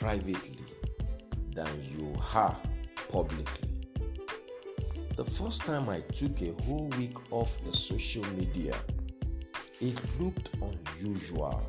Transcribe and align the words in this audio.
privately 0.00 0.56
than 1.54 1.68
you 1.82 2.16
are 2.34 2.56
publicly. 3.12 3.68
The 5.14 5.24
first 5.26 5.66
time 5.66 5.90
I 5.90 6.00
took 6.00 6.40
a 6.40 6.54
whole 6.62 6.88
week 6.96 7.18
off 7.30 7.54
the 7.66 7.76
social 7.76 8.24
media, 8.28 8.74
it 9.78 10.02
looked 10.18 10.48
unusual. 10.62 11.68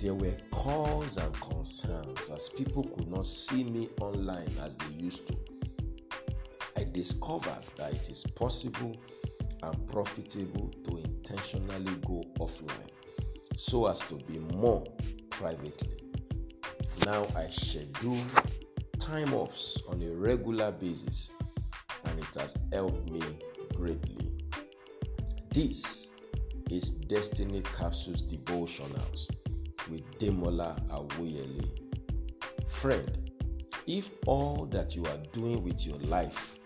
There 0.00 0.14
were 0.14 0.34
calls 0.50 1.18
and 1.18 1.34
concerns 1.42 2.30
as 2.30 2.48
people 2.48 2.84
could 2.84 3.10
not 3.10 3.26
see 3.26 3.64
me 3.64 3.90
online 4.00 4.50
as 4.62 4.78
they 4.78 4.94
used 4.94 5.28
to. 5.28 5.36
I 6.74 6.84
discovered 6.84 7.64
that 7.76 7.92
it 7.92 8.08
is 8.08 8.24
possible 8.34 8.96
and 9.62 9.88
profitable 9.88 10.70
to 10.84 10.96
intentionally 10.96 11.96
go 12.06 12.24
offline 12.40 12.88
so 13.58 13.88
as 13.88 14.00
to 14.08 14.14
be 14.14 14.38
more 14.54 14.82
privately. 15.28 15.95
Now 17.06 17.24
I 17.36 17.46
schedule 17.50 18.18
time 18.98 19.32
offs 19.32 19.80
on 19.88 20.02
a 20.02 20.10
regular 20.10 20.72
basis 20.72 21.30
and 22.04 22.18
it 22.18 22.34
has 22.34 22.56
helped 22.72 23.08
me 23.12 23.22
greatly. 23.76 24.32
This 25.54 26.10
is 26.68 26.90
Destiny 26.90 27.62
Capsules 27.78 28.24
Devotionals 28.24 29.30
with 29.88 30.02
Demola 30.18 30.84
Awoyele. 30.88 31.68
Friend, 32.66 33.30
if 33.86 34.10
all 34.26 34.66
that 34.72 34.96
you 34.96 35.04
are 35.06 35.18
doing 35.30 35.62
with 35.62 35.86
your 35.86 35.98
life 35.98 36.58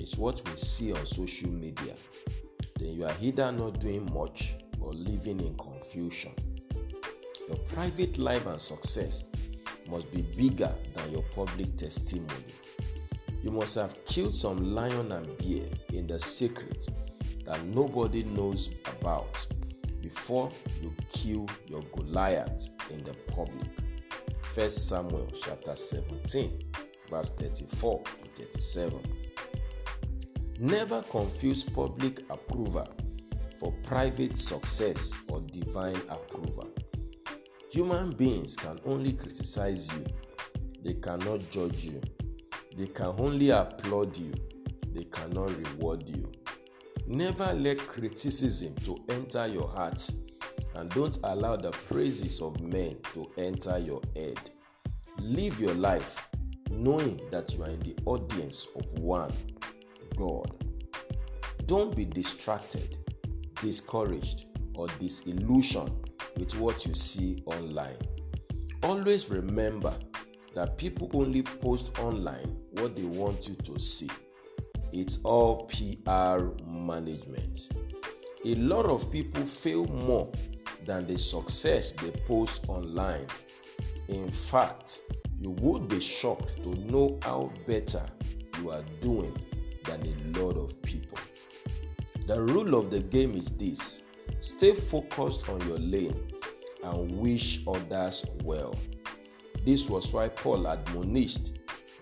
is 0.00 0.16
what 0.16 0.40
we 0.48 0.56
see 0.56 0.94
on 0.94 1.04
social 1.04 1.50
media, 1.50 1.92
then 2.78 2.94
you 2.94 3.04
are 3.04 3.16
either 3.20 3.52
not 3.52 3.80
doing 3.80 4.10
much 4.14 4.54
or 4.80 4.94
living 4.94 5.40
in 5.40 5.54
confusion. 5.56 6.32
Your 7.48 7.58
private 7.58 8.16
life 8.16 8.46
and 8.46 8.58
success 8.58 9.26
must 9.88 10.10
be 10.12 10.22
bigger 10.22 10.72
than 10.94 11.12
your 11.12 11.22
public 11.34 11.76
testimony. 11.76 12.44
You 13.42 13.50
must 13.50 13.74
have 13.74 14.04
killed 14.04 14.34
some 14.34 14.74
lion 14.74 15.12
and 15.12 15.26
bear 15.38 15.68
in 15.92 16.06
the 16.06 16.18
secret 16.18 16.88
that 17.44 17.62
nobody 17.66 18.24
knows 18.24 18.70
about 19.00 19.46
before 20.00 20.50
you 20.82 20.94
kill 21.10 21.48
your 21.66 21.82
Goliath 21.94 22.68
in 22.90 23.04
the 23.04 23.14
public. 23.28 23.68
1 24.54 24.70
Samuel 24.70 25.30
chapter 25.42 25.74
17, 25.74 26.62
verse 27.10 27.30
34 27.30 28.02
to 28.34 28.44
37. 28.44 29.00
Never 30.60 31.02
confuse 31.02 31.64
public 31.64 32.20
approval 32.30 32.88
for 33.58 33.72
private 33.82 34.38
success 34.38 35.12
or 35.28 35.40
divine 35.40 36.00
approval. 36.08 36.70
Human 37.74 38.12
beings 38.12 38.54
can 38.54 38.78
only 38.84 39.14
criticize 39.14 39.92
you, 39.92 40.04
they 40.84 40.94
cannot 40.94 41.50
judge 41.50 41.86
you. 41.86 42.00
They 42.76 42.86
can 42.86 43.12
only 43.18 43.50
applaud 43.50 44.16
you, 44.16 44.32
they 44.92 45.02
cannot 45.02 45.50
reward 45.58 46.08
you. 46.08 46.30
Never 47.08 47.52
let 47.52 47.78
criticism 47.78 48.76
to 48.84 48.96
enter 49.08 49.48
your 49.48 49.66
heart 49.66 50.08
and 50.76 50.88
don't 50.90 51.18
allow 51.24 51.56
the 51.56 51.72
praises 51.72 52.40
of 52.40 52.60
men 52.60 52.96
to 53.12 53.28
enter 53.38 53.76
your 53.78 54.02
head. 54.14 54.52
Live 55.18 55.58
your 55.58 55.74
life 55.74 56.28
knowing 56.70 57.20
that 57.32 57.56
you 57.56 57.64
are 57.64 57.70
in 57.70 57.80
the 57.80 57.96
audience 58.06 58.68
of 58.76 58.88
one 59.00 59.32
God. 60.16 60.64
Don't 61.66 61.96
be 61.96 62.04
distracted, 62.04 62.98
discouraged, 63.60 64.46
or 64.76 64.86
disillusioned 65.00 66.03
with 66.36 66.58
what 66.58 66.86
you 66.86 66.94
see 66.94 67.42
online. 67.46 67.96
Always 68.82 69.30
remember 69.30 69.94
that 70.54 70.78
people 70.78 71.10
only 71.14 71.42
post 71.42 71.98
online 71.98 72.56
what 72.72 72.96
they 72.96 73.04
want 73.04 73.48
you 73.48 73.54
to 73.54 73.78
see. 73.80 74.10
It's 74.92 75.18
all 75.24 75.64
PR 75.66 76.50
management. 76.66 77.68
A 78.44 78.54
lot 78.56 78.86
of 78.86 79.10
people 79.10 79.44
fail 79.44 79.86
more 79.86 80.30
than 80.84 81.06
the 81.06 81.18
success 81.18 81.92
they 81.92 82.10
post 82.26 82.68
online. 82.68 83.26
In 84.08 84.30
fact, 84.30 85.00
you 85.40 85.50
would 85.50 85.88
be 85.88 86.00
shocked 86.00 86.62
to 86.62 86.68
know 86.90 87.18
how 87.22 87.52
better 87.66 88.02
you 88.60 88.70
are 88.70 88.84
doing 89.00 89.36
than 89.84 90.02
a 90.02 90.38
lot 90.38 90.56
of 90.56 90.80
people. 90.82 91.18
The 92.26 92.40
rule 92.40 92.74
of 92.74 92.90
the 92.90 93.00
game 93.00 93.34
is 93.34 93.50
this 93.50 94.03
stay 94.44 94.74
focused 94.74 95.48
on 95.48 95.58
your 95.66 95.78
lane 95.78 96.30
and 96.82 97.10
wish 97.18 97.60
others 97.66 98.26
well. 98.42 98.76
This 99.64 99.88
was 99.88 100.12
why 100.12 100.28
Paul 100.28 100.66
admonished 100.66 101.60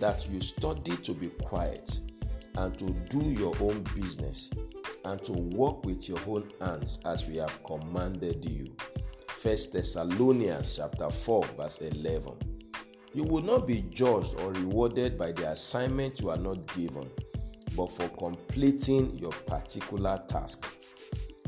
that 0.00 0.28
you 0.28 0.40
study 0.40 0.96
to 0.96 1.12
be 1.12 1.28
quiet 1.28 2.00
and 2.56 2.76
to 2.78 2.86
do 3.08 3.22
your 3.22 3.54
own 3.60 3.84
business 3.94 4.50
and 5.04 5.22
to 5.22 5.32
work 5.32 5.86
with 5.86 6.08
your 6.08 6.18
own 6.26 6.50
hands 6.60 6.98
as 7.04 7.28
we 7.28 7.36
have 7.36 7.62
commanded 7.62 8.44
you. 8.44 8.74
1 9.40 9.56
Thessalonians 9.72 10.76
chapter 10.76 11.10
4 11.10 11.44
verse 11.56 11.78
11. 11.78 12.32
You 13.12 13.22
will 13.22 13.42
not 13.42 13.68
be 13.68 13.82
judged 13.90 14.34
or 14.40 14.52
rewarded 14.52 15.16
by 15.16 15.30
the 15.30 15.50
assignment 15.50 16.20
you 16.20 16.30
are 16.30 16.36
not 16.36 16.66
given, 16.74 17.08
but 17.76 17.92
for 17.92 18.08
completing 18.08 19.16
your 19.18 19.30
particular 19.30 20.20
task. 20.26 20.66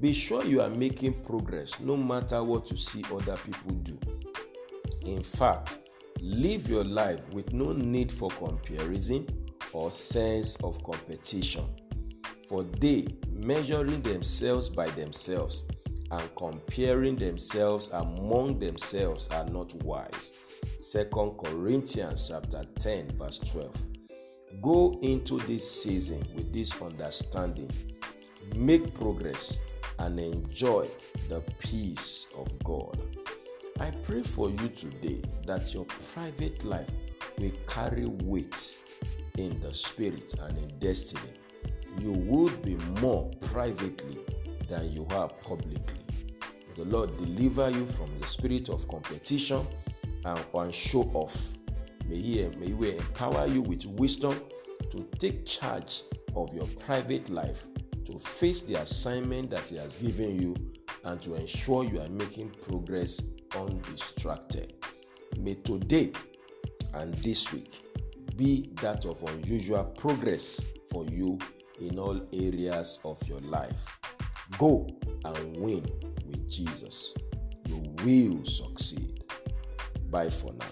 Be 0.00 0.14
sure 0.14 0.42
you 0.44 0.62
are 0.62 0.70
making 0.70 1.22
progress 1.24 1.78
no 1.78 1.94
matter 1.94 2.42
what 2.42 2.70
you 2.70 2.76
see 2.76 3.04
other 3.12 3.36
people 3.36 3.72
do. 3.82 3.98
In 5.04 5.22
fact, 5.22 5.78
live 6.22 6.68
your 6.70 6.84
life 6.84 7.20
with 7.32 7.52
no 7.52 7.72
need 7.72 8.10
for 8.10 8.30
comparison 8.30 9.26
or 9.74 9.90
sense 9.90 10.56
of 10.56 10.82
competition. 10.84 11.64
For 12.48 12.62
they, 12.62 13.08
measuring 13.30 14.00
themselves 14.00 14.70
by 14.70 14.88
themselves 14.90 15.64
and 16.10 16.34
comparing 16.34 17.16
themselves 17.16 17.90
among 17.92 18.58
themselves, 18.58 19.28
are 19.28 19.46
not 19.50 19.74
wise. 19.82 20.32
2 20.92 21.36
Corinthians 21.38 22.28
chapter 22.28 22.64
10, 22.78 23.18
verse 23.18 23.38
12. 23.38 23.86
Go 24.62 24.98
into 25.02 25.38
this 25.40 25.82
season 25.82 26.24
with 26.34 26.52
this 26.54 26.72
understanding. 26.80 27.70
Make 28.56 28.94
progress 28.94 29.58
and 30.00 30.18
enjoy 30.18 30.88
the 31.28 31.40
peace 31.58 32.26
of 32.36 32.48
God. 32.64 32.98
I 33.78 33.90
pray 34.02 34.22
for 34.22 34.50
you 34.50 34.68
today 34.68 35.22
that 35.46 35.72
your 35.72 35.84
private 35.84 36.64
life 36.64 36.90
will 37.38 37.52
carry 37.66 38.06
weight 38.06 38.78
in 39.38 39.58
the 39.60 39.72
spirit 39.72 40.34
and 40.40 40.58
in 40.58 40.78
destiny. 40.78 41.32
You 41.98 42.12
would 42.12 42.62
be 42.62 42.76
more 43.00 43.30
privately 43.40 44.18
than 44.68 44.92
you 44.92 45.06
are 45.10 45.28
publicly. 45.28 46.00
May 46.40 46.84
the 46.84 46.84
Lord 46.84 47.16
deliver 47.16 47.70
you 47.70 47.86
from 47.86 48.10
the 48.20 48.26
spirit 48.26 48.68
of 48.68 48.86
competition 48.88 49.66
and, 50.24 50.44
and 50.54 50.74
show 50.74 51.10
off. 51.14 51.54
May 52.06 52.16
he, 52.16 52.48
may 52.58 52.66
he 52.66 52.96
empower 52.96 53.46
you 53.46 53.62
with 53.62 53.86
wisdom 53.86 54.40
to 54.90 55.06
take 55.18 55.46
charge 55.46 56.02
of 56.36 56.54
your 56.54 56.66
private 56.78 57.28
life, 57.28 57.66
to 58.10 58.18
face 58.18 58.62
the 58.62 58.74
assignment 58.74 59.50
that 59.50 59.68
He 59.68 59.76
has 59.76 59.96
given 59.96 60.40
you, 60.40 60.56
and 61.04 61.20
to 61.22 61.34
ensure 61.34 61.84
you 61.84 62.00
are 62.00 62.08
making 62.08 62.50
progress 62.62 63.22
undistracted. 63.56 64.74
May 65.38 65.54
today 65.54 66.12
and 66.94 67.14
this 67.14 67.52
week 67.52 67.82
be 68.36 68.70
that 68.80 69.06
of 69.06 69.22
unusual 69.22 69.84
progress 69.84 70.60
for 70.90 71.04
you 71.06 71.38
in 71.80 71.98
all 71.98 72.20
areas 72.32 72.98
of 73.04 73.22
your 73.28 73.40
life. 73.40 73.98
Go 74.58 74.88
and 75.24 75.56
win 75.56 75.86
with 76.26 76.48
Jesus. 76.50 77.14
You 77.66 77.82
will 78.04 78.44
succeed. 78.44 79.22
Bye 80.10 80.30
for 80.30 80.52
now. 80.52 80.66